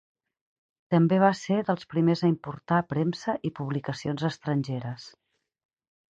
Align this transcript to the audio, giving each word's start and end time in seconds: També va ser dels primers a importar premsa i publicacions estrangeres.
També 0.93 1.17
va 1.23 1.27
ser 1.41 1.57
dels 1.67 1.85
primers 1.91 2.23
a 2.27 2.29
importar 2.31 2.79
premsa 2.93 3.35
i 3.49 3.51
publicacions 3.59 4.25
estrangeres. 4.31 5.05